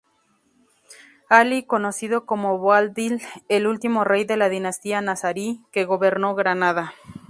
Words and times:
ʿAlī, 1.29 1.63
conocido 1.67 2.25
como 2.25 2.57
Boabdil, 2.57 3.21
el 3.49 3.67
último 3.67 4.03
rey 4.03 4.23
de 4.25 4.35
la 4.35 4.49
dinastía 4.49 4.99
nazarí 4.99 5.61
que 5.71 5.85
gobernó 5.85 6.33
Granada. 6.33 6.95